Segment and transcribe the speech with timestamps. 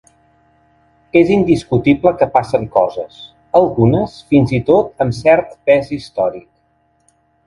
[1.19, 3.19] És indiscutible que passen coses,
[3.59, 6.47] algunes fins i tot amb cert pes històric.